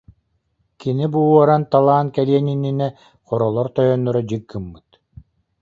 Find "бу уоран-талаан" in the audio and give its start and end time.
1.11-2.07